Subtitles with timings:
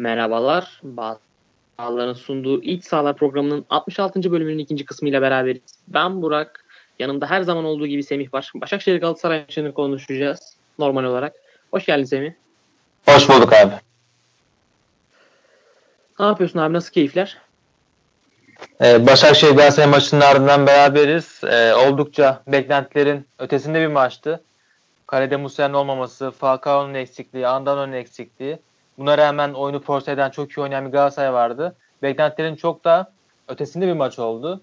[0.00, 0.80] Merhabalar.
[1.78, 4.32] Bağların sunduğu İç Sağlar programının 66.
[4.32, 5.62] bölümünün ikinci kısmıyla beraberiz.
[5.88, 6.64] Ben Burak.
[6.98, 8.52] Yanımda her zaman olduğu gibi Semih var.
[8.54, 11.34] Başakşehir Galatasaray maçını konuşacağız normal olarak.
[11.70, 12.32] Hoş geldin Semih.
[13.06, 13.74] Hoş bulduk abi.
[16.20, 16.72] Ne yapıyorsun abi?
[16.72, 17.38] Nasıl keyifler?
[18.82, 21.40] Ee, Başakşehir Galatasaray maçının ardından beraberiz.
[21.44, 24.42] Ee, oldukça beklentilerin ötesinde bir maçtı.
[25.06, 28.58] Kalede Musa'nın olmaması, Falcao'nun eksikliği, Andano'nun eksikliği.
[29.00, 31.76] Buna rağmen oyunu force eden çok iyi oynayan bir Galatasaray vardı.
[32.02, 33.12] Beklentilerin çok da
[33.48, 34.60] ötesinde bir maç oldu.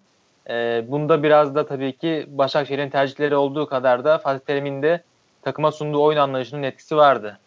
[0.49, 5.03] Ee, bunda biraz da tabii ki Başakşehir'in tercihleri olduğu kadar da Fatih Terim'in de
[5.41, 7.39] takıma sunduğu oyun anlayışının etkisi vardı.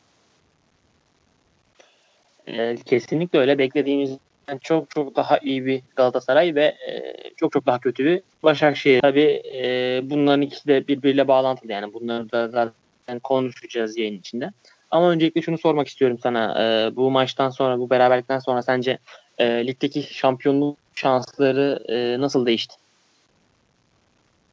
[2.46, 3.58] Ee, kesinlikle öyle.
[3.58, 9.00] Beklediğimizden çok çok daha iyi bir Galatasaray ve e, çok çok daha kötü bir Başakşehir.
[9.00, 11.72] Tabii e, bunların ikisi de birbiriyle bağlantılı.
[11.72, 14.50] Yani bunları da zaten konuşacağız yayın içinde.
[14.90, 16.64] Ama öncelikle şunu sormak istiyorum sana.
[16.64, 18.98] E, bu maçtan sonra, bu beraberlikten sonra sence
[19.38, 22.76] e, ligdeki şampiyonluk şansları e, nasıl değişti?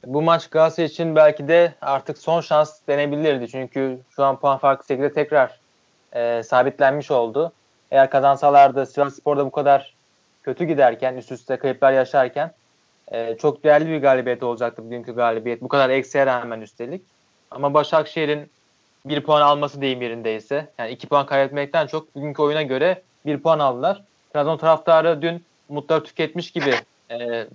[0.05, 3.47] Bu maç Galatasaray için belki de artık son şans denebilirdi.
[3.47, 5.59] Çünkü şu an puan farkı 8'de tekrar
[6.13, 7.51] e, sabitlenmiş oldu.
[7.91, 9.93] Eğer kazansalardı Sivas Spor'da bu kadar
[10.43, 12.51] kötü giderken, üst üste kayıplar yaşarken
[13.11, 15.61] e, çok değerli bir galibiyet olacaktı bugünkü galibiyet.
[15.61, 17.01] Bu kadar eksiğe rağmen üstelik.
[17.51, 18.51] Ama Başakşehir'in
[19.09, 20.67] bir puan alması deyim yerindeyse.
[20.77, 24.03] Yani iki puan kaybetmekten çok bugünkü oyuna göre bir puan aldılar.
[24.33, 26.73] Trabzon taraftarı dün umutları tüketmiş gibi
[27.11, 27.47] e,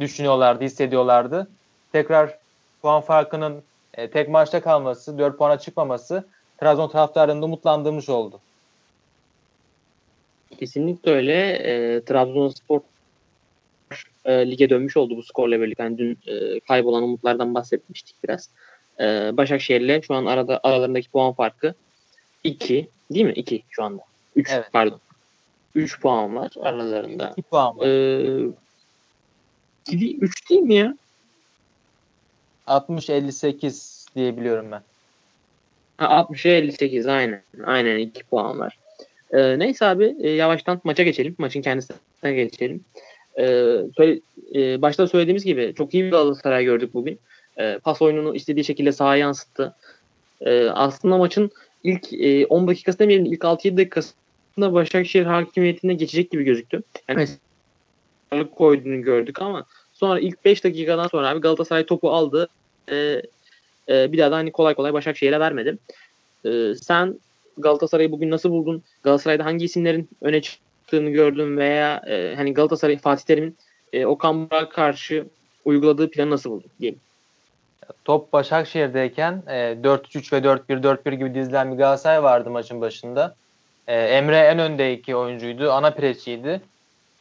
[0.00, 1.48] düşünüyorlardı, hissediyorlardı.
[1.92, 2.38] Tekrar
[2.82, 3.62] puan farkının
[3.94, 6.24] e, tek maçta kalması, 4 puana çıkmaması
[6.58, 8.40] Trabzon taraftarını umutlandırmış oldu.
[10.58, 11.50] Kesinlikle öyle.
[11.50, 12.80] E, Trabzonspor
[14.24, 15.82] e, lige dönmüş oldu bu skorla birlikte.
[15.82, 18.50] Yani dün e, kaybolan umutlardan bahsetmiştik biraz.
[19.00, 21.74] E, Başakşehir'le şu an arada aralarındaki puan farkı
[22.44, 23.32] 2 değil mi?
[23.32, 24.02] 2 şu anda.
[24.36, 24.66] 3 evet.
[24.72, 25.00] pardon.
[25.74, 27.32] 3 puan var aralarında.
[27.36, 27.86] 2 puan var.
[27.86, 28.50] Ee,
[29.92, 30.96] 3 değil mi ya?
[32.66, 34.82] 60-58 diyebiliyorum ben.
[35.96, 37.42] Ha, 60'a 58 aynen.
[37.64, 38.78] Aynen 2 puan var.
[39.30, 41.34] Ee, neyse abi e, yavaştan maça geçelim.
[41.38, 42.84] Maçın kendisine geçelim.
[43.38, 44.20] Ee, söyle,
[44.54, 47.18] e, başta söylediğimiz gibi çok iyi bir Galatasaray gördük bugün.
[47.60, 49.74] Ee, pas oyununu istediği şekilde sahaya yansıttı.
[50.40, 51.50] Ee, aslında maçın
[51.84, 56.82] ilk e, 10 dakikası demeyelim ilk 6-7 dakikasında Başakşehir hakimiyetine geçecek gibi gözüktü.
[57.08, 62.48] Yani mesela koyduğunu gördük ama sonra ilk 5 dakikadan sonra abi Galatasaray topu aldı.
[62.90, 63.22] E,
[63.88, 65.78] e, bir daha da hani kolay kolay Başakşehir'e vermedi.
[66.44, 67.18] E, sen
[67.58, 68.82] Galatasaray'ı bugün nasıl buldun?
[69.02, 73.56] Galatasaray'da hangi isimlerin öne çıktığını gördün veya e, hani Galatasaray Fatih Terim'in
[73.92, 75.26] e, Okan Burak'a karşı
[75.64, 77.00] uyguladığı planı nasıl buldun diyelim.
[78.04, 79.52] Top Başakşehir'deyken e,
[79.82, 83.34] 4-3 ve 4-1-4-1 gibi dizilen bir Galatasaray vardı maçın başında.
[83.86, 85.72] E, Emre en öndeki oyuncuydu.
[85.72, 86.60] Ana presçiydi.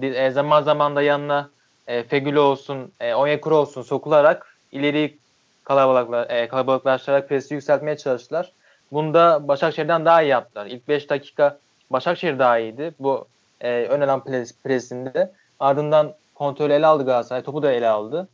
[0.01, 1.49] E, zaman zaman da yanına
[1.87, 5.17] e, Fegüli olsun, e, Onyekuru olsun sokularak ileri
[5.63, 8.51] kalabalıklar, e, kalabalıklaştırarak presi yükseltmeye çalıştılar.
[8.91, 10.65] Bunda Başakşehir'den daha iyi yaptılar.
[10.65, 11.57] İlk 5 dakika
[11.89, 12.93] Başakşehir daha iyiydi.
[12.99, 13.27] Bu
[13.61, 15.31] e, ön alan pres, presinde.
[15.59, 17.43] Ardından kontrolü ele aldı Galatasaray.
[17.43, 18.27] Topu da ele aldı.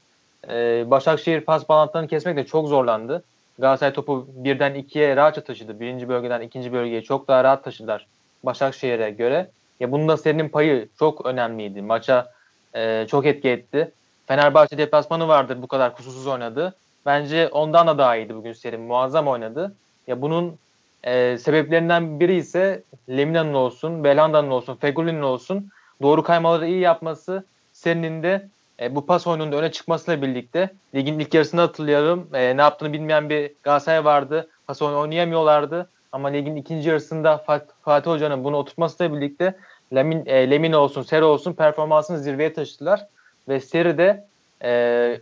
[0.49, 3.23] E, Başakşehir pas bağlantılarını kesmekte çok zorlandı.
[3.59, 5.79] Galatasaray topu birden ikiye rahatça taşıdı.
[5.79, 8.07] Birinci bölgeden ikinci bölgeye çok daha rahat taşıdılar
[8.43, 9.49] Başakşehir'e göre.
[9.79, 11.81] Ya bunda serinin payı çok önemliydi.
[11.81, 12.31] Maça
[12.75, 13.91] e, çok etki etti.
[14.27, 16.75] Fenerbahçe deplasmanı vardır bu kadar kusursuz oynadı.
[17.05, 18.81] Bence ondan da daha iyiydi bugün Serin.
[18.81, 19.75] Muazzam oynadı.
[20.07, 20.57] Ya bunun
[21.03, 25.69] e, sebeplerinden biri ise Lemina'nın olsun, Belanda'nın olsun, Feguli'nin olsun
[26.01, 28.47] doğru kaymaları iyi yapması Serin'in de
[28.81, 32.29] e, bu pas oyununda öne çıkmasıyla birlikte ligin ilk yarısında hatırlayalım.
[32.33, 34.49] E, ne yaptığını bilmeyen bir Galatasaray vardı.
[34.67, 35.89] Pas oyunu oynayamıyorlardı.
[36.11, 37.37] Ama ligin ikinci yarısında
[37.81, 39.55] Fatih Hoca'nın bunu oturtmasıyla birlikte
[39.95, 43.07] Lemin, e, Lemina olsun, Seri olsun performansını zirveye taşıdılar.
[43.47, 44.25] Ve Seri de
[44.63, 45.21] e,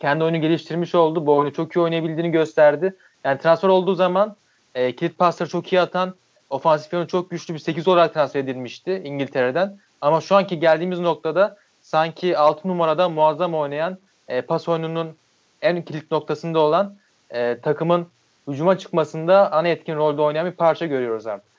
[0.00, 1.26] kendi oyunu geliştirmiş oldu.
[1.26, 2.96] Bu oyunu çok iyi oynayabildiğini gösterdi.
[3.24, 4.36] Yani transfer olduğu zaman
[4.74, 6.14] e, kilit pasları çok iyi atan,
[6.50, 9.78] ofansif yönü çok güçlü bir 8 olarak transfer edilmişti İngiltere'den.
[10.00, 11.56] Ama şu anki geldiğimiz noktada
[11.88, 13.98] sanki 6 numarada muazzam oynayan
[14.28, 15.16] e, pas oyununun
[15.62, 16.96] en kilit noktasında olan
[17.30, 18.06] e, takımın
[18.48, 21.52] hücuma çıkmasında ana etkin rolde oynayan bir parça görüyoruz artık.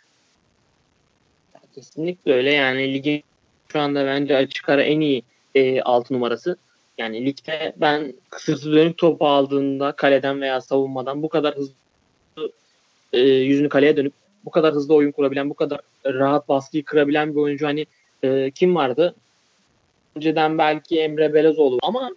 [1.76, 3.24] Kesinlikle öyle yani ligin
[3.68, 5.24] şu anda bence açık ara en iyi
[5.56, 6.58] e, 6 numarası.
[6.98, 12.52] Yani ligde ben sırtı dönük topu aldığında kaleden veya savunmadan bu kadar hızlı
[13.14, 14.14] e, yüzünü kaleye dönüp
[14.46, 17.86] bu kadar hızlı oyun kurabilen, bu kadar rahat baskıyı kırabilen bir oyuncu hani
[18.24, 19.16] e, kim vardı?
[20.16, 22.12] Önceden belki Emre Belezoğlu ama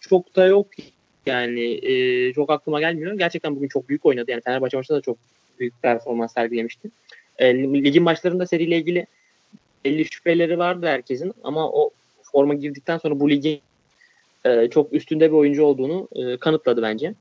[0.00, 0.66] çok da yok
[1.26, 3.18] yani e, çok aklıma gelmiyor.
[3.18, 4.30] Gerçekten bugün çok büyük oynadı.
[4.30, 5.18] Yani Fenerbahçe maçında da çok
[5.58, 6.90] büyük performans sergilemişti.
[7.38, 9.06] E, ligin başlarında seriyle ilgili
[9.84, 11.90] belli şüpheleri vardı herkesin ama o
[12.22, 13.60] forma girdikten sonra bu ligin
[14.44, 17.14] e, çok üstünde bir oyuncu olduğunu e, kanıtladı bence.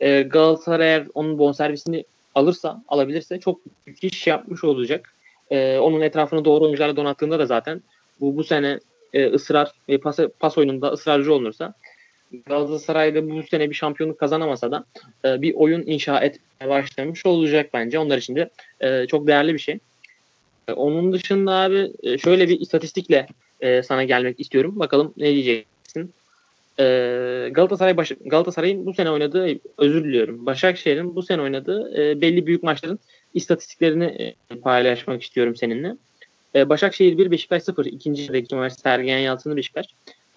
[0.00, 2.04] E, Galatasaray eğer onun bonservisini
[2.34, 5.14] alırsa, alabilirse çok büyük iş yapmış olacak.
[5.50, 7.82] E, onun etrafını doğru oyuncularla donattığında da zaten
[8.20, 8.80] bu bu sene
[9.14, 11.74] e, ısrar ve pas, pas oyununda ısrarcı olunursa
[12.46, 14.84] Galatasaray'da bu sene bir şampiyonluk kazanamasa da
[15.24, 17.98] e, bir oyun inşa etmeye başlamış olacak bence.
[17.98, 18.50] Onlar için de
[18.80, 19.78] e, çok değerli bir şey.
[20.68, 23.26] E, onun dışında abi e, şöyle bir istatistikle
[23.60, 24.78] e, sana gelmek istiyorum.
[24.78, 26.12] Bakalım ne diyeceksin.
[26.78, 26.84] E,
[27.52, 30.46] Galatasaray baş, Galatasaray'ın bu sene oynadığı özür diliyorum.
[30.46, 32.98] Başakşehir'in bu sene oynadığı e, belli büyük maçların
[33.34, 35.96] istatistiklerini e, paylaşmak istiyorum seninle.
[36.54, 37.84] E, Başakşehir 1, Beşiktaş 0.
[37.84, 39.86] İkinci yarıdaki maç Sergen Yalçın'ı Beşiktaş.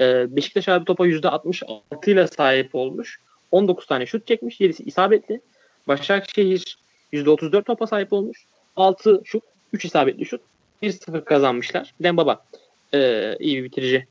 [0.02, 3.20] E, Beşiktaş abi topa %66 ile sahip olmuş.
[3.52, 4.60] 19 tane şut çekmiş.
[4.62, 5.42] 7'si isabetli.
[5.88, 6.78] Başakşehir
[7.14, 8.46] %34 topa sahip olmuş.
[8.76, 9.44] 6 şut,
[9.74, 10.42] 3 isabetli şut.
[10.84, 11.94] 1-0 kazanmışlar.
[12.04, 12.46] Dembaba
[12.94, 14.08] e, iyi bir bitirici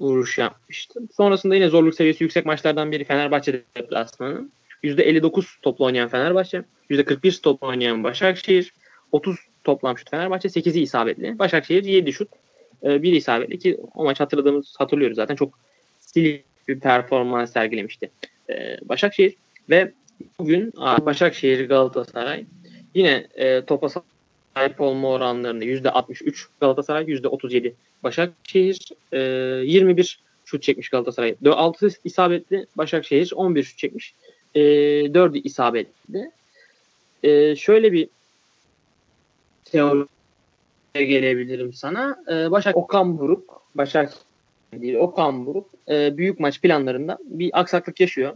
[0.00, 1.00] vuruş yapmıştı.
[1.16, 4.48] Sonrasında yine zorluk seviyesi yüksek maçlardan biri Fenerbahçe deplasmanı.
[4.84, 6.62] %59 topla oynayan Fenerbahçe.
[6.90, 8.72] %41 topla oynayan Başakşehir.
[9.12, 10.48] 30 toplam şut Fenerbahçe.
[10.48, 11.38] 8'i isabetli.
[11.38, 12.28] Başakşehir 7 şut.
[12.84, 15.58] E, bir isabetli ki o maç hatırladığımız hatırlıyoruz zaten çok
[16.00, 18.10] stil bir performans sergilemişti
[18.50, 19.34] e, Başakşehir
[19.70, 19.92] ve
[20.38, 22.44] bugün Başakşehir Galatasaray
[22.94, 23.88] yine e, topa
[24.54, 27.72] sahip olma oranlarında %63 Galatasaray %37
[28.02, 31.34] Başakşehir e, 21 şut çekmiş Galatasaray.
[31.46, 34.14] 6 isabetli Başakşehir 11 şut çekmiş.
[34.54, 36.30] E, 4'ü isabetli.
[37.22, 38.08] E, şöyle bir
[39.70, 40.06] teori
[40.94, 42.16] gelebilirim sana.
[42.30, 44.12] E, Başak Okan Buruk, Başak
[44.72, 48.34] değil Okan Buruk e, büyük maç planlarında bir aksaklık yaşıyor.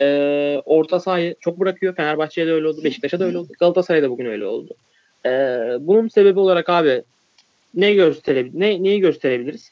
[0.00, 1.96] E, orta sahayı çok bırakıyor.
[1.96, 2.84] Fenerbahçe'ye de öyle oldu.
[2.84, 3.52] Beşiktaş'a da öyle oldu.
[3.60, 4.74] Galatasaray'da bugün öyle oldu.
[5.26, 5.30] E,
[5.80, 7.02] bunun sebebi olarak abi
[7.74, 9.70] ne gösterebilir ne neyi gösterebiliriz?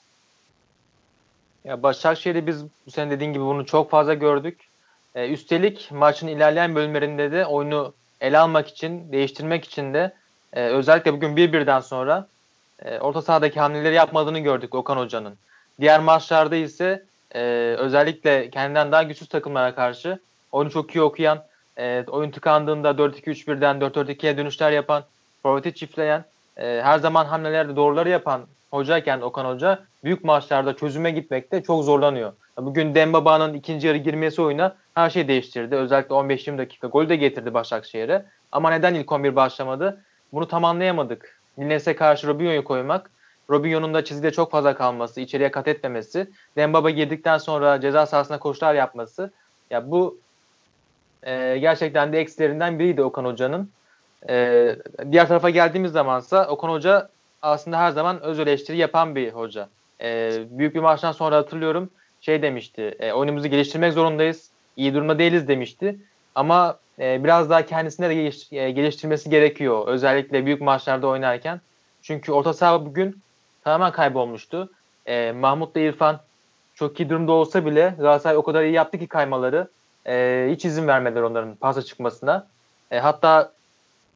[1.65, 4.59] Ya Başakşehir'i biz bu sene dediğin gibi bunu çok fazla gördük.
[5.15, 10.13] E, üstelik maçın ilerleyen bölümlerinde de oyunu ele almak için, değiştirmek için de
[10.53, 12.27] e, özellikle bugün 1-1'den sonra
[12.85, 15.35] e, orta sahadaki hamleleri yapmadığını gördük Okan Hoca'nın.
[15.81, 17.05] Diğer maçlarda ise
[17.35, 17.41] e,
[17.79, 20.19] özellikle kendinden daha güçsüz takımlara karşı
[20.53, 21.45] oyunu çok iyi okuyan,
[21.79, 25.05] e, oyun tıkandığında 4-2-3-1'den 4-4-2'ye dönüşler yapan,
[25.43, 26.25] forveti çiftleyen,
[26.57, 32.33] e, her zaman hamlelerde doğruları yapan hocayken Okan Hoca büyük maçlarda çözüme gitmekte çok zorlanıyor.
[32.57, 35.77] Bugün Dembaba'nın ikinci yarı girmesi oyuna her şey değiştirdi.
[35.77, 38.25] Özellikle 15-20 dakika gol de getirdi Başakşehir'e.
[38.53, 40.01] Ama neden ilk 11 başlamadı?
[40.33, 41.41] Bunu tam anlayamadık.
[41.59, 43.11] Niles'e karşı Robinho'yu koymak,
[43.51, 48.75] Robinho'nun da çizgide çok fazla kalması, içeriye kat etmemesi, Dembaba girdikten sonra ceza sahasına koşular
[48.75, 49.31] yapması.
[49.71, 50.19] Ya bu
[51.23, 53.71] e, gerçekten de eksilerinden biriydi Okan Hoca'nın.
[54.29, 54.77] E,
[55.11, 57.09] diğer tarafa geldiğimiz zamansa Okan Hoca
[57.43, 59.69] aslında her zaman öz eleştiri yapan bir hoca.
[60.01, 61.91] E, büyük bir maçtan sonra hatırlıyorum
[62.21, 65.99] şey demişti, e, oyunumuzu geliştirmek zorundayız, iyi durumda değiliz demişti.
[66.35, 69.89] Ama e, biraz daha kendisine de e, geliştirmesi gerekiyor.
[69.89, 71.61] Özellikle büyük maçlarda oynarken.
[72.03, 73.19] Çünkü orta saha bugün
[73.65, 74.71] tamamen kaybolmuştu.
[75.07, 76.21] E, Mahmut da İrfan
[76.75, 79.69] çok iyi durumda olsa bile Galatasaray o kadar iyi yaptı ki kaymaları.
[80.07, 82.47] E, hiç izin vermediler onların pasa çıkmasına.
[82.91, 83.53] E, hatta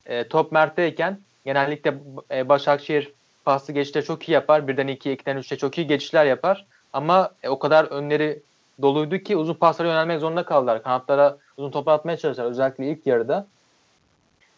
[0.07, 1.95] e, top Mert'teyken genellikle
[2.31, 3.13] e, Başakşehir
[3.45, 4.69] paslı geçişleri çok iyi yapar.
[4.69, 6.67] Birden 2'ye, 2'den 3'e çok iyi geçişler yapar.
[6.93, 8.43] Ama e, o kadar önleri
[8.83, 10.83] doluydu ki uzun paslara yönelmek zorunda kaldılar.
[10.83, 13.47] Kanatlara uzun top atmaya çalıştılar özellikle ilk yarıda.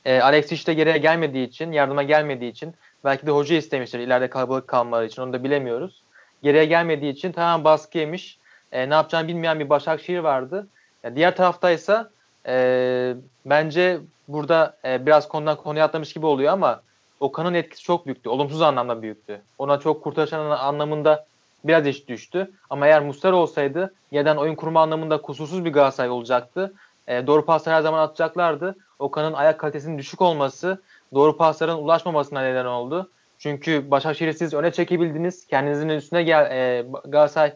[0.04, 2.74] E, Alex işte geriye gelmediği için, yardıma gelmediği için
[3.04, 6.02] belki de hoca istemiştir ileride kalabalık kalmaları için onu da bilemiyoruz.
[6.42, 8.38] Geriye gelmediği için tamam baskı yemiş.
[8.72, 10.66] E, ne yapacağını bilmeyen bir Başakşehir vardı.
[11.04, 12.10] Yani diğer taraftaysa
[12.46, 13.14] e,
[13.46, 16.82] bence burada e, biraz konudan konuya atlamış gibi oluyor ama
[17.20, 18.28] Okan'ın etkisi çok büyüktü.
[18.28, 19.40] Olumsuz anlamda büyüktü.
[19.58, 21.26] Ona çok kurtarışan anlamında
[21.64, 22.50] biraz iş düştü.
[22.70, 26.72] Ama eğer Muster olsaydı yerden oyun kurma anlamında kusursuz bir Galatasaray olacaktı.
[27.08, 28.76] E, doğru paslar her zaman atacaklardı.
[28.98, 30.82] Okan'ın ayak kalitesinin düşük olması
[31.14, 33.10] doğru pasların ulaşmamasına neden oldu.
[33.38, 35.46] Çünkü Başakşehir'i siz öne çekebildiniz.
[35.46, 37.54] Kendinizin üstüne gel e, Galatasaray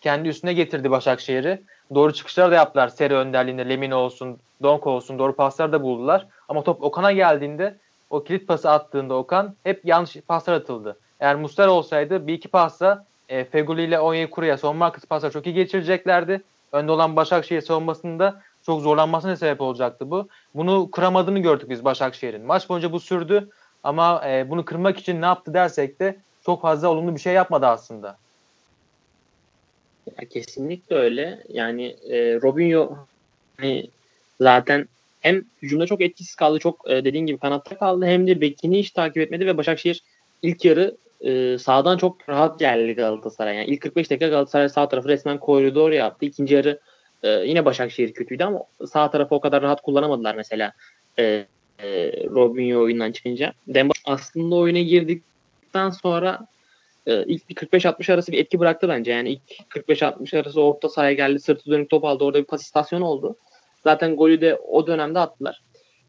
[0.00, 1.62] kendi üstüne getirdi Başakşehir'i.
[1.94, 2.88] Doğru çıkışlar da yaptılar.
[2.88, 6.26] Seri önderliğinde Lemina olsun, Donk olsun doğru paslar da buldular.
[6.48, 7.76] Ama top Okan'a geldiğinde
[8.10, 10.96] o kilit pası attığında Okan hep yanlış paslar atıldı.
[11.20, 15.54] Eğer Muster olsaydı bir iki pasla e, Feguli ile Onyekuru'ya savunma arkası paslar çok iyi
[15.54, 16.42] geçireceklerdi.
[16.72, 20.28] Önde olan Başakşehir savunmasında çok zorlanmasına sebep olacaktı bu.
[20.54, 22.46] Bunu kıramadığını gördük biz Başakşehir'in.
[22.46, 23.48] Maç boyunca bu sürdü
[23.82, 26.16] ama e, bunu kırmak için ne yaptı dersek de
[26.46, 28.16] çok fazla olumlu bir şey yapmadı aslında.
[30.06, 31.42] Ya kesinlikle öyle.
[31.48, 32.96] Yani e, Robinho
[33.56, 33.88] hani
[34.40, 34.88] zaten
[35.20, 36.58] hem hücumda çok etkisiz kaldı.
[36.58, 38.06] Çok e, dediğin gibi kanatta kaldı.
[38.06, 40.02] Hem de bekini hiç takip etmedi ve Başakşehir
[40.42, 43.56] ilk yarı e, sağdan çok rahat geldi Galatasaray.
[43.56, 46.26] Yani ilk 45 dakika Galatasaray sağ tarafı resmen koridor yaptı.
[46.26, 46.80] İkinci yarı
[47.22, 50.72] e, yine Başakşehir kötüydü ama sağ tarafı o kadar rahat kullanamadılar mesela
[51.18, 51.46] e,
[51.82, 53.52] e, Robinho oyundan çıkınca.
[53.68, 56.46] Demba aslında oyuna girdikten sonra
[57.06, 59.12] e, ilk bir 45-60 arası bir etki bıraktı bence.
[59.12, 59.42] Yani ilk
[59.88, 62.24] 45-60 arası orta sahaya geldi, sırtı dönük top aldı.
[62.24, 63.36] Orada bir pas istasyonu oldu.
[63.84, 65.62] Zaten golü de o dönemde attılar.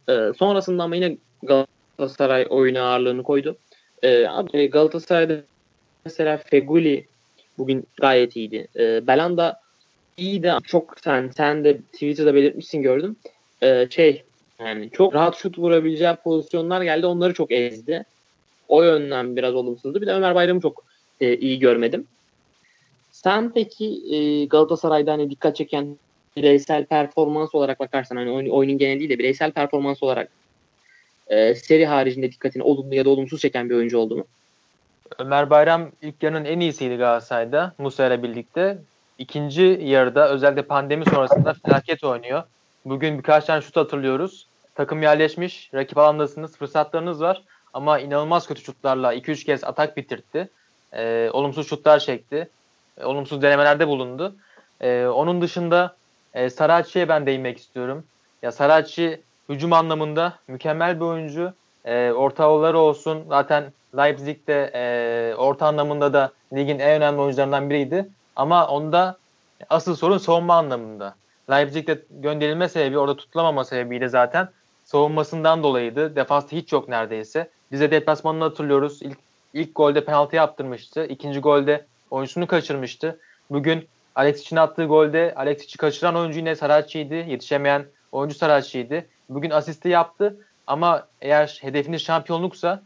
[0.09, 3.57] E, sonrasında ama yine Galatasaray oyuna ağırlığını koydu.
[4.03, 4.27] E,
[4.67, 5.43] Galatasaray'da
[6.05, 7.07] mesela Feguli
[7.57, 8.67] bugün gayet iyiydi.
[8.75, 9.62] E, Belanda
[10.17, 13.15] iyi de çok sen sen de Twitter'da belirtmişsin gördüm.
[13.61, 14.23] E, şey
[14.59, 17.05] yani çok rahat şut vurabileceği pozisyonlar geldi.
[17.05, 18.05] Onları çok ezdi.
[18.67, 20.01] O yönden biraz olumsuzdu.
[20.01, 20.83] Bir de Ömer Bayram'ı çok
[21.21, 22.07] e, iyi görmedim.
[23.11, 25.97] Sen peki e, Galatasaray'da hani dikkat çeken
[26.37, 30.29] bireysel performans olarak bakarsan hani oyun, oyunun geneliyle bireysel performans olarak
[31.27, 34.25] e, seri haricinde dikkatini olumlu ya da olumsuz çeken bir oyuncu oldu mu?
[35.19, 38.77] Ömer Bayram ilk yarının en iyisiydi Galatasaray'da Musa ile birlikte.
[39.17, 42.43] İkinci yarıda özellikle pandemi sonrasında felaket oynuyor.
[42.85, 44.47] Bugün birkaç tane şut hatırlıyoruz.
[44.75, 47.43] Takım yerleşmiş, rakip alandasınız, fırsatlarınız var.
[47.73, 50.49] Ama inanılmaz kötü şutlarla 2-3 kez atak bitirtti.
[50.93, 52.49] E, olumsuz şutlar çekti.
[52.97, 54.35] E, olumsuz denemelerde bulundu.
[54.81, 55.95] E, onun dışında
[56.33, 58.03] e, Saracchi'ye ben değinmek istiyorum.
[58.41, 61.53] Ya Saracchi hücum anlamında mükemmel bir oyuncu.
[61.85, 63.25] E, orta yolları olsun.
[63.29, 68.07] Zaten Leipzig'te e, orta anlamında da ligin en önemli oyuncularından biriydi.
[68.35, 69.17] Ama onda
[69.69, 71.15] asıl sorun savunma anlamında.
[71.49, 74.49] Leipzig'te gönderilme sebebi, orada tutulamama sebebiyle zaten
[74.85, 76.15] savunmasından dolayıydı.
[76.15, 77.49] Defansta hiç yok neredeyse.
[77.71, 79.01] Bize deplasmanını hatırlıyoruz.
[79.01, 79.17] İlk,
[79.53, 81.05] ilk golde penaltı yaptırmıştı.
[81.05, 83.19] İkinci golde oyuncusunu kaçırmıştı.
[83.49, 87.25] Bugün Alex için attığı golde Alex için kaçıran oyuncu yine Saracchi'ydi.
[87.27, 89.07] Yetişemeyen oyuncu Saracchi'ydi.
[89.29, 90.37] Bugün asisti yaptı
[90.67, 92.81] ama eğer hedefiniz şampiyonluksa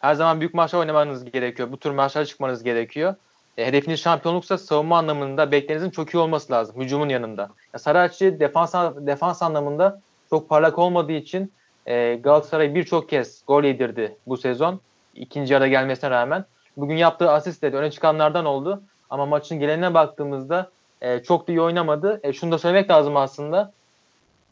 [0.00, 1.72] her zaman büyük maçlar oynamanız gerekiyor.
[1.72, 3.14] Bu tür maçlara çıkmanız gerekiyor.
[3.58, 7.50] E, hedefiniz şampiyonluksa savunma anlamında beklerinizin çok iyi olması lazım hücumun yanında.
[7.72, 11.52] Ya Saracchi defans defans anlamında çok parlak olmadığı için
[11.86, 14.80] e, Galatasaray birçok kez gol yedirdi bu sezon.
[15.14, 16.44] ikinci yarıda gelmesine rağmen.
[16.76, 18.82] Bugün yaptığı asist de öne çıkanlardan oldu.
[19.10, 20.70] Ama maçın gelenine baktığımızda
[21.00, 22.20] e, çok da iyi oynamadı.
[22.22, 23.72] E, şunu da söylemek lazım aslında.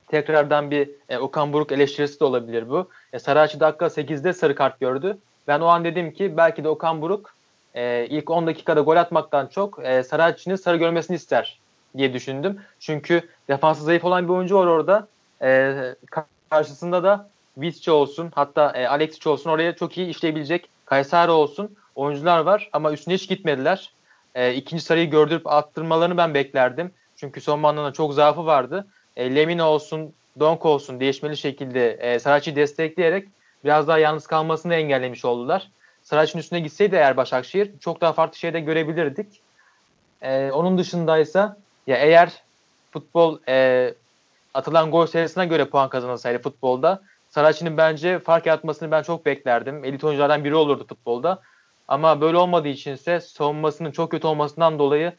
[0.09, 2.89] Tekrardan bir e, Okan Buruk eleştirisi de olabilir bu.
[3.13, 5.19] E, Sarıaçı dakika 8'de sarı kart gördü.
[5.49, 7.34] Ben o an dedim ki belki de Okan Buruk
[7.75, 11.59] e, ilk 10 dakikada gol atmaktan çok e, Sarıaçı'nın sarı görmesini ister
[11.97, 12.61] diye düşündüm.
[12.81, 15.09] Çünkü defansı zayıf olan bir oyuncu var orada.
[15.43, 15.75] E,
[16.50, 17.28] karşısında da
[17.59, 22.93] Visca olsun hatta e, Alexic olsun oraya çok iyi işleyebilecek Kayseri olsun oyuncular var ama
[22.93, 23.93] üstüne hiç gitmediler.
[24.35, 26.90] E, ikinci sarıyı gördürüp attırmalarını ben beklerdim.
[27.16, 28.87] Çünkü son anlamda çok zaafı vardı.
[29.16, 33.28] E, Lemina olsun, Donk olsun değişmeli şekilde e, Saracchi'yi destekleyerek
[33.64, 35.71] biraz daha yalnız kalmasını engellemiş oldular.
[36.05, 39.41] Saracchi'nin üstüne gitseydi eğer Başakşehir çok daha farklı şeyde görebilirdik.
[40.23, 41.57] E, onun dışındaysa
[41.87, 42.43] ya eğer
[42.91, 43.95] futbol e,
[44.55, 49.85] atılan gol sayısına göre puan kazanılsaydı futbolda Saracchi'nin bence fark yaratmasını ben çok beklerdim.
[49.85, 51.43] Elit oyunculardan biri olurdu futbolda.
[51.89, 55.13] Ama böyle olmadığı içinse savunmasının çok kötü olmasından dolayı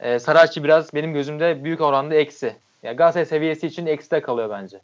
[0.00, 2.56] e, Saracchi biraz benim gözümde büyük oranda eksi.
[2.82, 4.80] Yani Galatasaray seviyesi için eksi de kalıyor bence.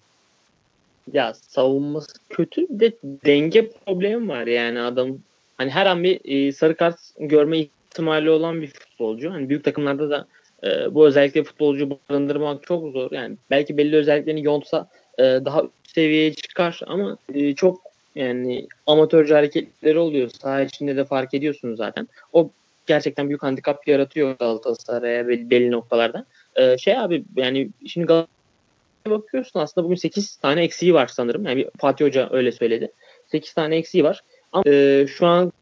[1.12, 5.18] Ya savunması kötü de denge problemi var yani adam
[5.58, 9.30] hani her an bir e, sarı kart görme ihtimali olan bir futbolcu.
[9.30, 10.26] Hani büyük takımlarda da
[10.64, 13.12] e, bu özellikle futbolcu barındırmak çok zor.
[13.12, 14.88] Yani belki belli özelliklerini yontsa
[15.18, 17.80] e, daha üst seviyeye çıkar ama e, çok
[18.14, 20.30] yani amatörce hareketleri oluyor.
[20.30, 22.08] Saha içinde de fark ediyorsunuz zaten.
[22.32, 22.50] O
[22.86, 26.24] gerçekten büyük handikap yaratıyor Galatasaray'a belli, belli noktalarda.
[26.56, 31.44] Ee, şey abi yani şimdi Galatasaray'a bakıyorsun aslında bugün 8 tane eksiği var sanırım.
[31.44, 32.92] Yani Fatih Hoca öyle söyledi.
[33.26, 34.22] 8 tane eksiği var.
[34.52, 35.52] Ama e, şu an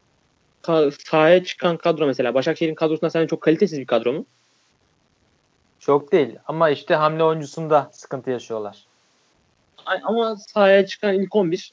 [1.07, 4.25] sahaya çıkan kadro mesela Başakşehir'in kadrosunda sence çok kalitesiz bir kadro mu?
[5.79, 8.77] Çok değil ama işte hamle oyuncusunda sıkıntı yaşıyorlar.
[10.03, 11.71] Ama sahaya çıkan ilk 11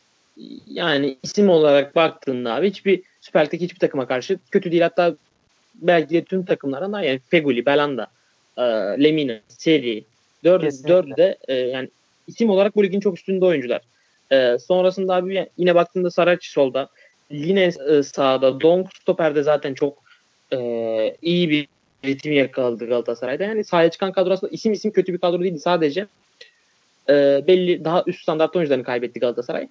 [0.67, 4.83] yani isim olarak baktığında abi hiçbir Süper Lig'deki hiçbir takıma karşı kötü değil.
[4.83, 5.15] Hatta
[5.75, 8.07] belki de tüm takımlardan daha yani Feguli, Belanda,
[8.57, 8.63] e,
[9.03, 10.05] Lemina, Seri
[10.45, 11.89] dördü, dördü de e, yani
[12.27, 13.81] isim olarak bu ligin çok üstünde oyuncular.
[14.33, 16.89] E, sonrasında abi yine baktığında Saraç solda,
[17.31, 19.99] yine e, sağda, Donk stoperde zaten çok
[20.53, 20.59] e,
[21.23, 21.69] iyi bir
[22.05, 23.45] ritim yakaladı Galatasaray'da.
[23.45, 25.59] Yani sahaya çıkan kadro aslında isim isim kötü bir kadro değildi.
[25.59, 26.07] Sadece
[27.09, 29.69] e, belli daha üst standart oyuncularını kaybetti Galatasaray.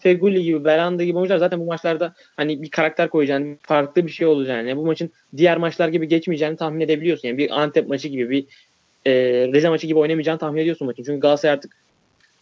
[0.00, 4.26] Feguli gibi, Belanda gibi oyuncular zaten bu maçlarda hani bir karakter koyacağını, farklı bir şey
[4.26, 7.28] olacağını, yani bu maçın diğer maçlar gibi geçmeyeceğini tahmin edebiliyorsun.
[7.28, 8.44] Yani bir Antep maçı gibi, bir
[9.06, 9.12] e,
[9.52, 11.02] Rize maçı gibi oynamayacağını tahmin ediyorsun maçın.
[11.02, 11.76] Çünkü Galatasaray artık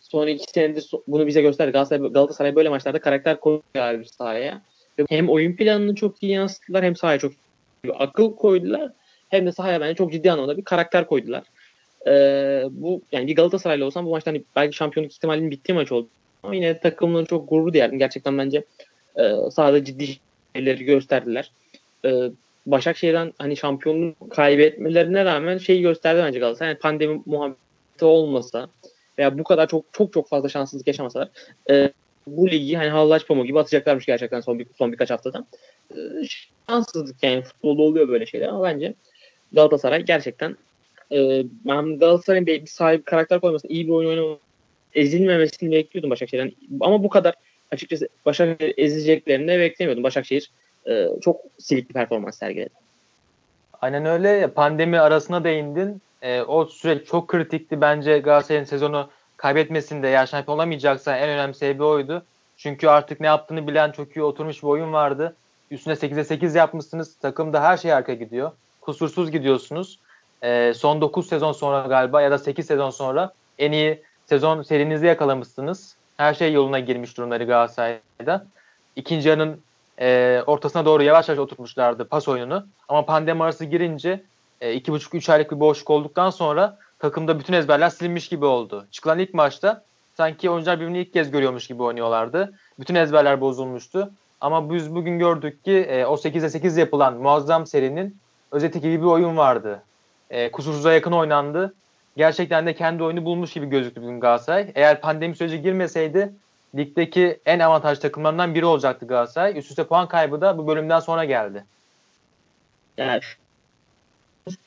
[0.09, 1.73] son iki senedir bunu bize gösterdi.
[1.73, 4.63] Galatasaray, Galatasaray böyle maçlarda karakter koyuyor bir sahaya.
[5.09, 7.33] Hem oyun planını çok iyi yansıttılar hem sahaya çok
[7.95, 8.93] akıl koydular.
[9.29, 11.45] Hem de sahaya bence çok ciddi anlamda bir karakter koydular.
[12.07, 16.09] Ee, bu yani bir Galatasaraylı olsam bu maçtan hani belki şampiyonluk ihtimalinin bittiği maç oldu.
[16.43, 17.99] Ama yine takımları çok gurur duyardım.
[17.99, 18.65] Gerçekten bence
[19.17, 20.07] e, sahada ciddi
[20.57, 21.51] şeyleri gösterdiler.
[22.05, 22.11] E,
[22.67, 26.71] Başakşehir'den hani şampiyonluğu kaybetmelerine rağmen şeyi gösterdi bence Galatasaray.
[26.71, 28.69] Yani pandemi muhabbeti olmasa
[29.19, 31.29] veya bu kadar çok çok çok fazla şanssızlık yaşamasalar
[31.71, 31.93] e,
[32.27, 35.47] bu ligi hani hallaç pamuğu gibi atacaklarmış gerçekten son bir, son birkaç haftadan.
[35.91, 35.97] E,
[36.69, 38.95] şanssızlık yani futbolda oluyor böyle şeyler ama bence
[39.53, 40.57] Galatasaray gerçekten
[41.13, 44.41] e, ben Galatasaray'ın bir, bir sahibi karakter koymasını iyi bir oyun oynaması
[44.95, 46.53] ezilmemesini bekliyordum Başakşehir'den.
[46.81, 47.35] Ama bu kadar
[47.71, 50.05] açıkçası Başakşehir ezeceklerini de beklemiyordum.
[50.05, 50.51] Başakşehir
[50.89, 52.71] e, çok silik bir performans sergiledi.
[53.81, 54.51] Aynen öyle.
[54.51, 56.03] Pandemi arasına değindin.
[56.23, 57.81] E, o süreç çok kritikti.
[57.81, 62.23] Bence Galatasaray'ın sezonu kaybetmesinde eğer şampiyon olamayacaksa en önemli sebebi oydu.
[62.57, 65.37] Çünkü artık ne yaptığını bilen çok iyi oturmuş bir oyun vardı.
[65.71, 67.17] Üstüne 8'e 8 yapmışsınız.
[67.17, 68.51] Takımda her şey arka gidiyor.
[68.81, 69.99] Kusursuz gidiyorsunuz.
[70.43, 75.07] E, son 9 sezon sonra galiba ya da 8 sezon sonra en iyi sezon serinizi
[75.07, 75.97] yakalamışsınız.
[76.17, 78.47] Her şey yoluna girmiş durumları Galatasaray'da.
[78.97, 79.61] İkinci yarının
[80.01, 82.67] e, ortasına doğru yavaş yavaş oturtmuşlardı pas oyununu.
[82.89, 84.23] Ama pandemi arası girince
[84.61, 88.87] iki buçuk üç aylık bir boşluk olduktan sonra takımda bütün ezberler silinmiş gibi oldu.
[88.91, 89.85] Çıkılan ilk maçta
[90.17, 92.53] sanki oyuncular birbirini ilk kez görüyormuş gibi oynuyorlardı.
[92.79, 94.11] Bütün ezberler bozulmuştu.
[94.41, 98.17] Ama biz bugün gördük ki e, o 8'e 8 yapılan muazzam serinin
[98.53, 99.83] özeti gibi bir oyun vardı.
[100.31, 101.75] E, kusursuza yakın oynandı.
[102.17, 104.73] Gerçekten de kendi oyunu bulmuş gibi gözüktü bugün Galatasaray.
[104.75, 106.33] Eğer pandemi süreci girmeseydi
[106.77, 109.59] ligdeki en avantajlı takımlarından biri olacaktı Galatasaray.
[109.59, 111.65] Üst üste puan kaybı da bu bölümden sonra geldi.
[112.97, 113.21] Yani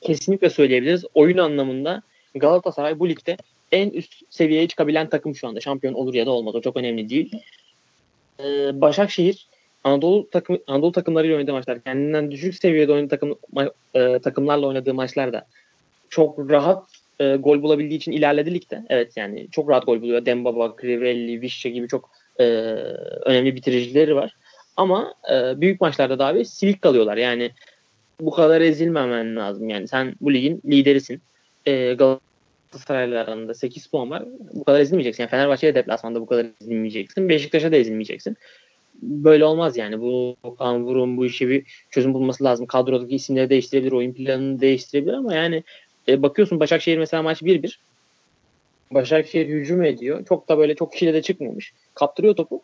[0.02, 1.06] kesinlikle söyleyebiliriz.
[1.14, 2.02] Oyun anlamında
[2.36, 3.38] Galatasaray bu ligde
[3.72, 5.60] en üst seviyeye çıkabilen takım şu anda.
[5.62, 6.56] Şampiyon olur ya da olmaz.
[6.56, 7.32] O çok önemli değil.
[8.40, 9.48] Ee, Başakşehir
[9.84, 13.36] Anadolu takım Anadolu takımlarıyla oynadığı maçlar, kendinden düşük seviyede oynadığı takım
[13.94, 15.48] e, takımlarla oynadığı maçlarda
[16.10, 16.84] çok rahat
[17.20, 18.86] e, gol bulabildiği için ilerledi ligde.
[18.90, 20.26] Evet yani çok rahat gol buluyor.
[20.26, 22.44] Dembaba, Crivelli, Vişçe gibi çok e,
[23.26, 24.36] önemli bitiricileri var.
[24.78, 27.18] Ama e, büyük maçlarda da abi silik kalıyorlar.
[27.18, 27.52] Yani
[28.22, 29.70] bu kadar ezilmemen lazım.
[29.70, 31.22] Yani sen bu ligin liderisin.
[31.66, 34.24] E, Galatasaray'la arasında 8 puan var.
[34.54, 35.24] Bu kadar ezilmeyeceksin.
[35.24, 37.30] Yani Fenerbahçe'ye deplasmanda bu kadar ezilmeyeceksin.
[37.30, 38.38] Beşiktaş'a da ezilmeyeceksin.
[39.02, 40.02] Böyle olmaz yani.
[40.02, 42.66] Bu Okan Burun bu işe bir çözüm bulması lazım.
[42.66, 45.64] Kadrodaki isimleri değiştirebilir, oyun planını değiştirebilir ama yani
[46.08, 47.78] e, bakıyorsun Başakşehir mesela maç 1-1.
[48.92, 50.26] Başakşehir hücum ediyor.
[50.26, 51.74] Çok da böyle çok kişiyle de çıkmamış.
[51.96, 52.62] Kaptırıyor topu.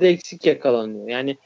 [0.00, 1.08] de eksik yakalanıyor.
[1.08, 1.36] Yani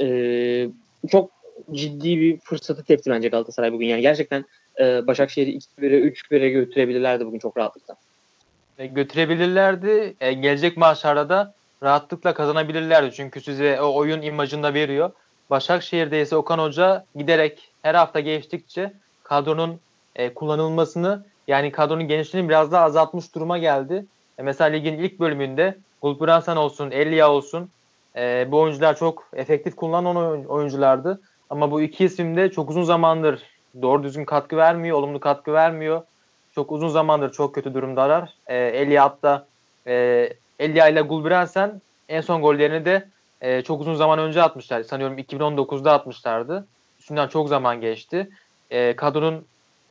[0.00, 0.68] e,
[1.10, 1.41] çok
[1.72, 3.86] ciddi bir fırsatı tepti bence Galatasaray bugün.
[3.86, 4.44] Yani gerçekten
[4.80, 7.96] e, Başakşehir'i 2-1'e 3-1'e götürebilirlerdi bugün çok rahatlıkla.
[8.78, 10.14] E, götürebilirlerdi.
[10.20, 13.12] E, gelecek maçlarda da rahatlıkla kazanabilirlerdi.
[13.14, 15.10] Çünkü size o oyun imajını veriyor.
[15.50, 19.80] Başakşehir'de ise Okan Hoca giderek her hafta geçtikçe kadronun
[20.16, 24.06] e, kullanılmasını yani kadronun genişliğini biraz daha azaltmış duruma geldi.
[24.38, 27.70] E, mesela ligin ilk bölümünde Gulbransan olsun, Elia olsun
[28.16, 31.20] e, bu oyuncular çok efektif kullanılan oyunculardı.
[31.52, 33.42] Ama bu iki isim de çok uzun zamandır
[33.82, 36.02] doğru düzgün katkı vermiyor, olumlu katkı vermiyor.
[36.54, 38.34] Çok uzun zamandır çok kötü durumdalar.
[38.46, 39.46] E, Elia hatta
[39.86, 43.08] e, Elia ile Gulbransen en son gollerini de
[43.40, 44.82] e, çok uzun zaman önce atmışlar.
[44.82, 46.66] Sanıyorum 2019'da atmışlardı.
[47.00, 48.30] Üstünden çok zaman geçti.
[48.70, 49.44] E, kadronun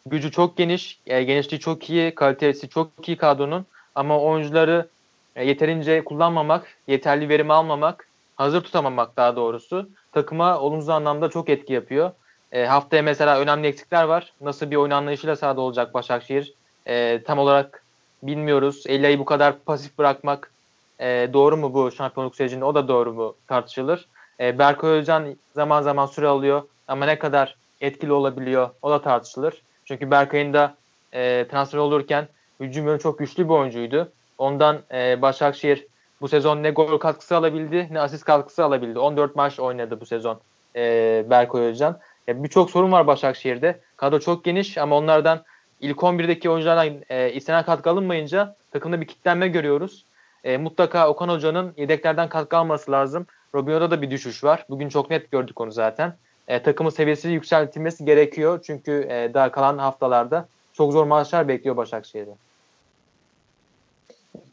[0.06, 4.88] gücü çok geniş, e, genişliği çok iyi, kalitesi çok iyi kadronun ama oyuncuları
[5.36, 11.74] e, yeterince kullanmamak, yeterli verimi almamak, hazır tutamamak daha doğrusu takıma olumsuz anlamda çok etki
[11.74, 12.12] yapıyor.
[12.52, 14.34] E, haftaya mesela önemli eksikler var.
[14.41, 16.54] Nasıl bir oyun anlayışıyla sahada olacak Başakşehir?
[16.88, 17.84] E, tam olarak
[18.24, 18.84] bilmiyoruz.
[18.88, 20.52] Elia'yı bu kadar pasif bırakmak
[21.00, 22.65] e, doğru mu bu şampiyonluk sürecinde?
[22.65, 24.08] O da doğru mu tartışılır.
[24.39, 29.62] E, Berkay Özcan zaman zaman süre alıyor ama ne kadar etkili olabiliyor o da tartışılır.
[29.86, 30.76] Çünkü Berkay'ın da
[31.13, 32.28] e, transfer olurken
[32.60, 34.12] hücum yönü çok güçlü bir oyuncuydu.
[34.38, 35.88] Ondan e, Başakşehir
[36.21, 38.99] bu sezon ne gol katkısı alabildi ne asist katkısı alabildi.
[38.99, 40.39] 14 maç oynadı bu sezon
[40.75, 41.99] e, Berkay Özcan.
[42.27, 43.79] E, Birçok sorun var Başakşehir'de.
[43.97, 45.43] Kadro çok geniş ama onlardan
[45.79, 50.05] ilk 11'deki oyunculardan e, istenen katkı alınmayınca takımda bir kitlenme görüyoruz.
[50.43, 53.25] E, mutlaka Okan Hoca'nın yedeklerden katkı alması lazım.
[53.55, 54.65] Robinho'da da bir düşüş var.
[54.69, 56.15] Bugün çok net gördük onu zaten
[56.47, 58.60] e, takımın seviyesi yükseltilmesi gerekiyor.
[58.63, 62.31] Çünkü e, daha kalan haftalarda çok zor maçlar bekliyor Başakşehir'de.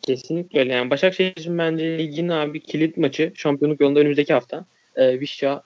[0.08, 0.72] Kesinlikle öyle.
[0.72, 4.64] Yani Başakşehir'in bence ligin abi kilit maçı şampiyonluk yolunda önümüzdeki hafta.
[4.96, 5.62] E, Vişça,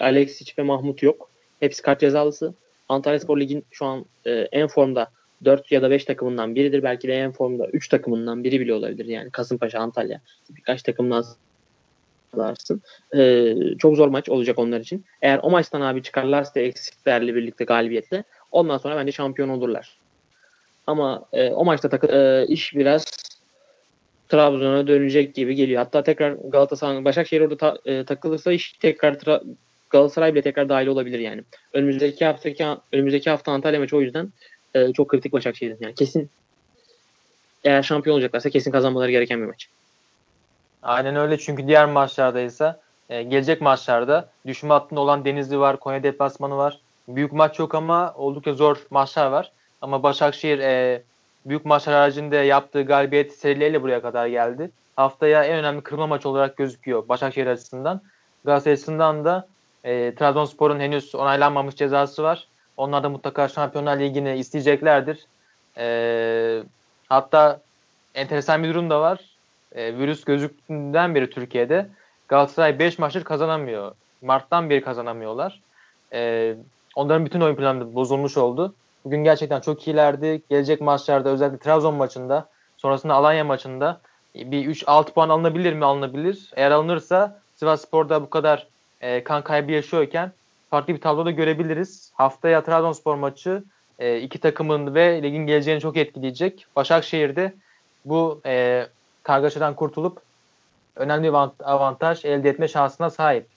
[0.00, 1.30] Alexic ve Mahmut yok.
[1.60, 2.54] Hepsi kart cezalısı.
[2.88, 5.10] Antalya Spor Lig'in şu an e, en formda
[5.44, 6.82] 4 ya da 5 takımından biridir.
[6.82, 9.04] Belki de en formda 3 takımından biri bile olabilir.
[9.04, 11.24] Yani Kasımpaşa, Antalya birkaç takımdan
[12.34, 12.82] alarsın.
[13.16, 15.04] Ee, çok zor maç olacak onlar için.
[15.22, 19.98] Eğer o maçtan abi çıkarlarsa eksiklerle birlikte galibiyetle ondan sonra bence şampiyon olurlar.
[20.86, 23.04] Ama e, o maçta takı, e, iş biraz
[24.28, 25.78] Trabzon'a dönecek gibi geliyor.
[25.82, 29.40] Hatta tekrar Galatasaray, Başakşehir orada ta, e, takılırsa iş tekrar tra,
[29.90, 31.42] Galatasaray bile tekrar dahil olabilir yani.
[31.72, 34.32] Önümüzdeki haftaki önümüzdeki hafta Antalya maçı o yüzden
[34.74, 35.78] e, çok kritik Başakşehir'in.
[35.80, 36.30] Yani kesin
[37.64, 39.68] eğer şampiyon olacaklarsa kesin kazanmaları gereken bir maç.
[40.82, 42.76] Aynen öyle çünkü diğer maçlarda ise
[43.10, 46.80] e, gelecek maçlarda düşme hattında olan Denizli var, Konya deplasmanı var.
[47.08, 49.52] Büyük maç yok ama oldukça zor maçlar var.
[49.82, 51.02] Ama Başakşehir e,
[51.48, 54.70] büyük maçlar haricinde yaptığı galibiyet serileriyle buraya kadar geldi.
[54.96, 58.00] Haftaya en önemli kırılma maç olarak gözüküyor Başakşehir açısından.
[58.44, 59.48] Galatasaray açısından da
[59.84, 62.48] e, Trabzonspor'un henüz onaylanmamış cezası var.
[62.76, 65.26] Onlar da mutlaka Şampiyonlar Ligi'ni isteyeceklerdir.
[65.78, 66.62] E,
[67.08, 67.60] hatta
[68.14, 69.20] enteresan bir durum da var.
[69.72, 71.86] E, virüs gözüktüğünden beri Türkiye'de
[72.28, 73.92] Galatasaray 5 maçtır kazanamıyor.
[74.22, 75.60] Mart'tan beri kazanamıyorlar.
[76.12, 76.54] E,
[76.94, 78.74] onların bütün oyun planı bozulmuş oldu.
[79.06, 80.42] Bugün gerçekten çok iyilerdi.
[80.50, 84.00] Gelecek maçlarda özellikle Trabzon maçında sonrasında Alanya maçında
[84.34, 85.84] bir 3-6 puan alınabilir mi?
[85.84, 86.50] Alınabilir.
[86.56, 88.66] Eğer alınırsa Sivas Spor'da bu kadar
[89.00, 90.32] e, kan kaybı yaşıyorken
[90.70, 92.12] farklı bir tabloda görebiliriz.
[92.14, 93.64] Haftaya Trabzonspor maçı
[93.98, 96.66] e, iki takımın ve ligin geleceğini çok etkileyecek.
[96.76, 97.54] Başakşehir'de
[98.04, 98.86] bu e,
[99.22, 100.18] kargaşadan kurtulup
[100.96, 103.55] önemli bir avantaj elde etme şansına sahip.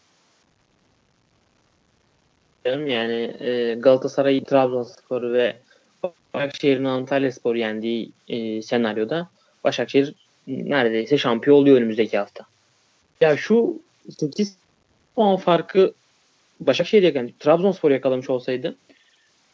[2.66, 5.56] Yani e, Galatasaray, Trabzonspor ve
[6.34, 9.30] Başakşehir'in Antalya Spor yendiği e, senaryoda
[9.64, 10.14] Başakşehir
[10.48, 12.46] neredeyse şampiyon oluyor önümüzdeki hafta.
[13.22, 13.82] Ya şu
[14.18, 14.56] 8
[15.16, 15.94] puan farkı
[16.60, 18.76] Başakşehir yani Trabzonspor yakalamış olsaydı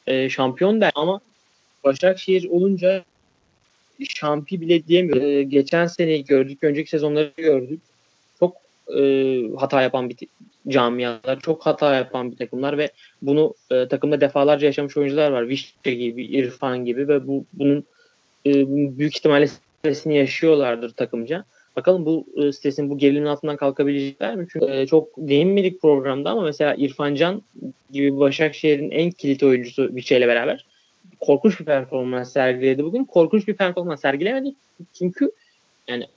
[0.07, 1.21] e, şampiyon der ama
[1.83, 3.03] Başakşehir olunca
[4.09, 5.21] şampi bile diyemiyor.
[5.21, 7.81] E, geçen sene gördük, önceki sezonları gördük.
[8.97, 10.17] E, hata yapan bir
[10.67, 15.49] camialar, çok hata yapan bir takımlar ve bunu e, takımda defalarca yaşamış oyuncular var.
[15.49, 17.83] Vişçe gibi, İrfan gibi ve bu bunun
[18.45, 18.51] e,
[18.97, 21.45] büyük ihtimalle stresini yaşıyorlardır takımca.
[21.75, 24.47] Bakalım bu e, stresin, bu gerilimin altından kalkabilecekler mi?
[24.53, 27.41] Çünkü e, çok değinmedik programda ama mesela İrfan Can
[27.91, 30.65] gibi Başakşehir'in en kilit oyuncusu Vişçe ile beraber
[31.19, 33.05] korkunç bir performans sergiledi bugün.
[33.05, 34.53] Korkunç bir performans sergilemedi.
[34.93, 35.31] Çünkü
[35.87, 36.07] yani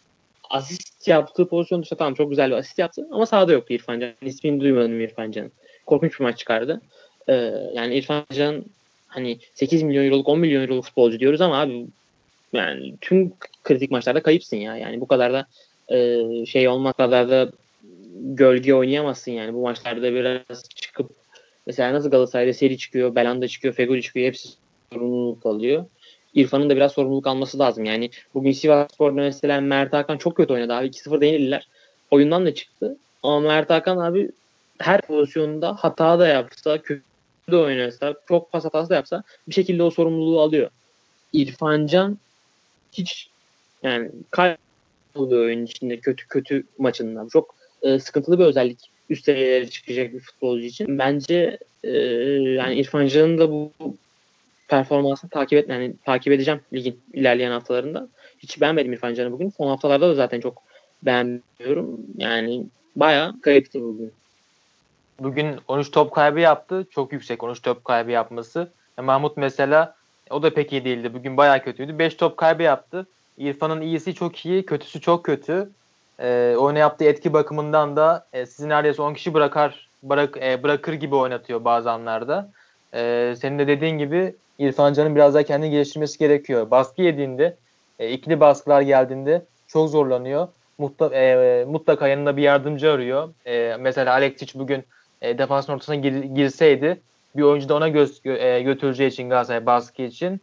[0.51, 4.13] asist yaptığı pozisyon dışında tamam çok güzel bir asist yaptı ama sahada yoktu İrfan Can.
[4.23, 5.53] İsmini duymadım İrfan Can'ın.
[5.87, 6.81] Korkunç bir maç çıkardı.
[7.29, 7.33] Ee,
[7.75, 8.65] yani İrfan Can
[9.07, 11.87] hani 8 milyon euroluk 10 milyon euroluk futbolcu diyoruz ama abi
[12.53, 13.33] yani tüm
[13.65, 14.77] kritik maçlarda kayıpsın ya.
[14.77, 15.47] Yani bu kadar da
[15.89, 17.51] e, şey olmak kadar da
[18.15, 19.55] gölge oynayamazsın yani.
[19.55, 21.11] Bu maçlarda biraz çıkıp
[21.67, 24.27] mesela nasıl Galatasaray'da seri çıkıyor, Belanda çıkıyor, Feguli çıkıyor.
[24.27, 24.49] Hepsi
[24.93, 25.85] sorumluluk alıyor.
[26.35, 27.85] İrfan'ın da biraz sorumluluk alması lazım.
[27.85, 30.87] Yani bugün Sivas Spor'da mesela Mert Hakan çok kötü oynadı abi.
[30.87, 31.69] 2-0 yenildiler.
[32.11, 32.97] Oyundan da çıktı.
[33.23, 34.31] Ama Mert Hakan abi
[34.79, 37.03] her pozisyonda hata da yapsa, kötü
[37.51, 40.71] de oynasa, çok pas hatası da yapsa bir şekilde o sorumluluğu alıyor.
[41.33, 42.19] İrfan Can
[42.93, 43.29] hiç
[43.83, 47.29] yani kayboluyor oyun içinde kötü kötü maçından.
[47.29, 48.79] Çok e, sıkıntılı bir özellik
[49.11, 49.25] üst
[49.71, 50.99] çıkacak bir futbolcu için.
[50.99, 53.73] Bence e, yani İrfan Can'ın da bu
[54.69, 58.09] performansını takip et yani takip edeceğim ligin ilerleyen haftalarında.
[58.39, 59.51] Hiç beğenmedim İrfan Can'ı bugün.
[59.51, 60.63] Son haftalarda da zaten çok
[61.03, 62.01] beğenmiyorum.
[62.17, 64.13] Yani bayağı kayıptı bugün.
[65.21, 66.87] Bugün 13 top kaybı yaptı.
[66.91, 68.71] Çok yüksek 13 top kaybı yapması.
[68.99, 69.95] E, Mahmut mesela
[70.31, 71.15] o da pek iyi değildi.
[71.15, 71.99] Bugün bayağı kötüydü.
[71.99, 73.07] 5 top kaybı yaptı.
[73.39, 75.71] İrfan'ın iyisi çok iyi, kötüsü çok kötü.
[76.21, 80.93] E, oyuna yaptığı etki bakımından da e, sizi neredeyse 10 kişi bırakar bırak, e, bırakır
[80.93, 82.51] gibi oynatıyor bazı anlarda.
[82.95, 86.71] E, senin de dediğin gibi İrfan Can'ın biraz daha kendini geliştirmesi gerekiyor.
[86.71, 87.57] Baskı yediğinde,
[87.99, 90.49] e, ikili baskılar geldiğinde çok zorlanıyor.
[90.79, 93.29] Mutla, e, mutlaka yanında bir yardımcı arıyor.
[93.47, 94.85] E, mesela Alexic bugün
[95.23, 97.01] e, defansın ortasına gir, girseydi
[97.37, 100.41] bir oyuncu da ona göz, e, götüreceği için Galatasaray baskı için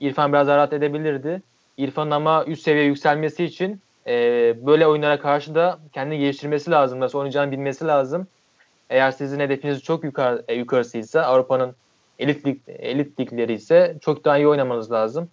[0.00, 1.42] İrfan biraz rahat edebilirdi.
[1.76, 4.12] İrfan'ın ama üst seviye yükselmesi için e,
[4.66, 7.00] böyle oyunlara karşı da kendini geliştirmesi lazım.
[7.00, 8.26] Nasıl oynayacağını bilmesi lazım.
[8.90, 11.74] Eğer sizin hedefiniz çok yukarı, e, yukarısıysa Avrupa'nın
[12.18, 15.28] elit, lig, elit ligleri ise çok daha iyi oynamanız lazım.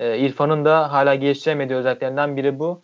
[0.00, 2.80] E, İrfan'ın da hala geliştiremediği özelliklerinden biri bu.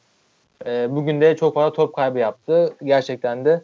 [0.66, 2.74] E, bugün de çok fazla top kaybı yaptı.
[2.84, 3.62] Gerçekten de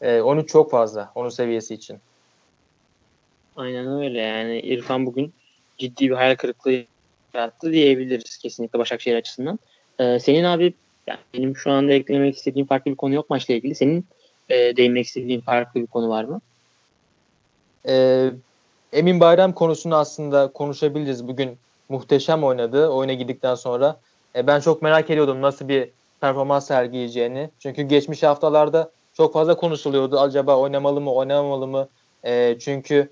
[0.00, 1.98] e, 13 çok fazla onun seviyesi için.
[3.56, 5.32] Aynen öyle yani İrfan bugün
[5.78, 6.84] ciddi bir hayal kırıklığı
[7.34, 9.58] yarattı diyebiliriz kesinlikle Başakşehir açısından.
[9.98, 10.74] Ee, senin abi
[11.06, 13.74] yani benim şu anda eklemek istediğim farklı bir konu yok maçla ilgili.
[13.74, 14.06] Senin
[14.48, 16.40] e, değinmek istediğin farklı bir konu var mı?
[17.88, 18.30] Ee,
[18.94, 21.28] Emin Bayram konusunu aslında konuşabiliriz.
[21.28, 23.96] Bugün muhteşem oynadı oyuna gittikten sonra.
[24.36, 25.88] E, ben çok merak ediyordum nasıl bir
[26.20, 27.50] performans sergileyeceğini.
[27.58, 30.20] Çünkü geçmiş haftalarda çok fazla konuşuluyordu.
[30.20, 31.88] Acaba oynamalı mı, oynamamalı mı?
[32.24, 33.08] E, çünkü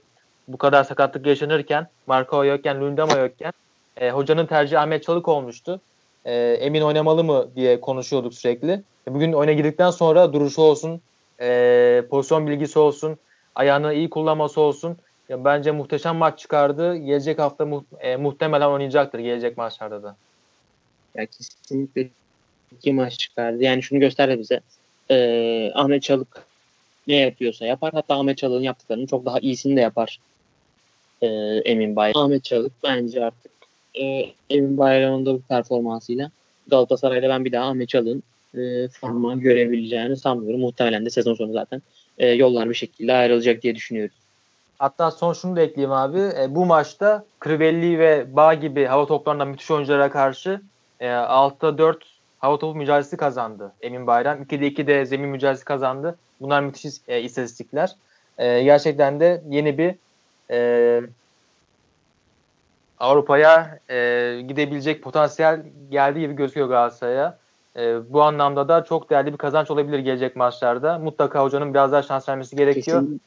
[0.48, 3.52] bu kadar sakatlık yaşanırken, Marco yokken, Lundama yokken
[3.96, 5.80] e, hocanın tercihi Ahmet Çalık olmuştu.
[6.24, 8.82] E, emin oynamalı mı diye konuşuyorduk sürekli.
[9.08, 11.00] E, bugün oyuna girdikten sonra duruşu olsun,
[11.40, 13.16] e, pozisyon bilgisi olsun,
[13.54, 14.96] ayağını iyi kullanması olsun.
[15.32, 16.96] Ya bence muhteşem maç çıkardı.
[16.96, 20.16] Gelecek hafta mu- e, muhtemelen oynayacaktır gelecek maçlarda da.
[21.14, 22.08] Ya kesinlikle
[22.72, 23.62] iki maç çıkardı.
[23.62, 24.60] Yani şunu gösterdi bize.
[25.10, 26.44] Ee, Ahmet Çalık
[27.06, 27.92] ne yapıyorsa yapar.
[27.92, 30.20] Hatta Ahmet Çalık'ın yaptıklarının çok daha iyisini de yapar.
[31.22, 31.26] Ee,
[31.64, 32.22] Emin Bayram.
[32.22, 33.52] Ahmet Çalık bence artık
[33.94, 36.30] e, Emin Bayram'ın da bu performansıyla
[36.66, 38.22] Galatasaray'da ben bir daha Ahmet Çalık'ın
[38.60, 40.60] e, forma görebileceğini sanmıyorum.
[40.60, 41.82] Muhtemelen de sezon sonu zaten
[42.18, 44.14] e, yollar bir şekilde ayrılacak diye düşünüyorum.
[44.82, 46.18] Hatta son şunu da ekleyeyim abi.
[46.18, 50.60] E, bu maçta Crivelli ve Bağ gibi hava toplarından müthiş oyunculara karşı
[51.00, 52.04] e, 6'da 4
[52.38, 54.42] hava topu mücadelesi kazandı Emin Bayram.
[54.42, 56.18] 2'de 2 de zemin mücadelesi kazandı.
[56.40, 57.96] Bunlar müthiş e, istatistikler.
[58.38, 59.94] E, gerçekten de yeni bir
[60.50, 61.02] e,
[63.00, 63.96] Avrupa'ya e,
[64.48, 67.38] gidebilecek potansiyel geldiği gibi gözüküyor Galatasaray'a.
[67.76, 70.98] E, bu anlamda da çok değerli bir kazanç olabilir gelecek maçlarda.
[70.98, 73.00] Mutlaka hocanın biraz daha şans vermesi gerekiyor.
[73.00, 73.20] Kesin,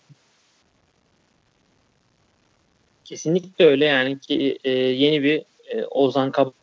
[3.06, 6.54] kesinlikle öyle yani ki e, yeni bir e, Ozan Kabak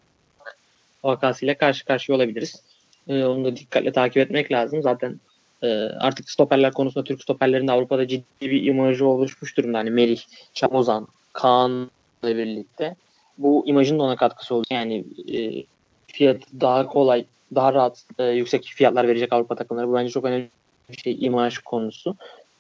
[1.05, 2.63] vakasıyla karşı karşıya olabiliriz.
[3.09, 4.83] E, onu da dikkatle takip etmek lazım.
[4.83, 5.21] Zaten
[5.63, 5.69] e,
[6.01, 9.79] artık stoperler konusunda Türk stoperlerinde Avrupa'da ciddi bir imajı oluşmuş durumda.
[9.79, 10.21] Hani Melih,
[10.55, 12.97] Çamozan, Kaan'la birlikte.
[13.39, 14.67] Bu imajın da ona katkısı oldu.
[14.71, 15.65] Yani e,
[16.07, 17.25] fiyatı daha kolay,
[17.55, 19.89] daha rahat e, yüksek fiyatlar verecek Avrupa takımları.
[19.89, 20.49] Bu bence çok önemli
[20.91, 22.17] bir şey imaj konusu.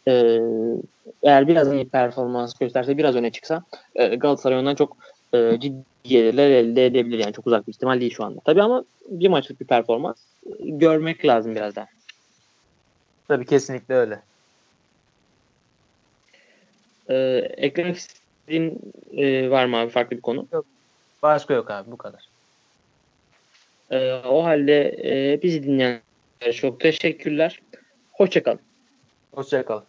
[0.08, 0.40] E,
[1.22, 3.62] eğer biraz iyi performans gösterse, biraz öne çıksa
[3.94, 4.96] e, Galatasaray ondan çok
[5.34, 7.18] e, ciddi gelirler elde edebilir.
[7.18, 8.40] Yani çok uzak bir ihtimal değil şu anda.
[8.44, 11.86] Tabii ama bir maçlık bir performans e, görmek lazım biraz daha.
[13.28, 14.22] Tabii kesinlikle öyle.
[17.10, 18.80] Ee, eklemek istediğin
[19.16, 20.46] e, var mı abi farklı bir konu?
[20.52, 20.66] Yok.
[21.22, 22.28] Başka yok abi bu kadar.
[23.90, 27.60] Ee, o halde e, bizi dinleyenlere çok teşekkürler.
[28.12, 28.60] Hoşçakalın.
[29.32, 29.84] Hoşçakalın.